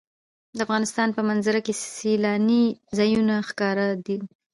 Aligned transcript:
د 0.57 0.57
افغانستان 0.65 1.07
په 1.17 1.21
منظره 1.29 1.59
کې 1.65 1.73
سیلانی 1.97 2.65
ځایونه 2.97 3.35
ښکاره 3.47 3.87
ده. 4.05 4.15